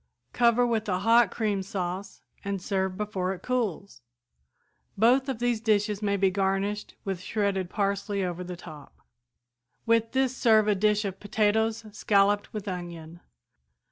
Cover 0.33 0.65
with 0.65 0.89
a 0.89 0.97
hot 0.97 1.29
cream 1.29 1.61
sauce 1.61 2.23
and 2.43 2.59
serve 2.59 2.97
before 2.97 3.33
it 3.35 3.43
cools. 3.43 4.01
Both 4.97 5.29
of 5.29 5.37
these 5.37 5.61
dishes 5.61 6.01
may 6.01 6.17
be 6.17 6.31
garnished 6.31 6.95
with 7.05 7.21
shredded 7.21 7.69
parsley 7.69 8.23
over 8.25 8.43
the 8.43 8.55
top. 8.57 8.95
"With 9.85 10.13
this 10.13 10.35
serve 10.35 10.67
a 10.67 10.73
dish 10.73 11.05
of 11.05 11.19
potatoes 11.19 11.85
scalloped 11.95 12.51
with 12.51 12.67
onion. 12.67 13.19